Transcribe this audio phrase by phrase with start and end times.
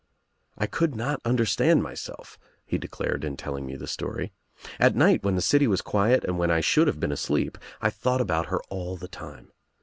[0.57, 4.33] "I could not understand myself," he declared, in tell ing me the story.
[4.79, 7.91] "At night, when the city was quiet and when I should have been asleep, I
[7.91, 9.49] thought about her all the time.